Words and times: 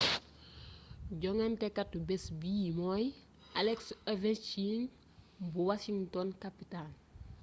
jongantekatu 1.21 1.95
bés 2.07 2.25
bi 2.39 2.53
mooy 2.79 3.05
alex 3.59 3.79
ovechkin 4.11 4.79
bu 5.51 5.59
washington 5.69 6.27
capitals 6.43 6.95